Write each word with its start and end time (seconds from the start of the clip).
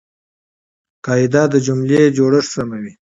قاعده 1.05 1.43
د 1.53 1.55
جملې 1.67 2.01
جوړښت 2.17 2.51
سموي. 2.55 2.91